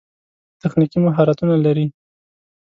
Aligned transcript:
تخنیکي 0.61 0.97
مهارتونه 1.05 1.55
لري. 1.65 1.85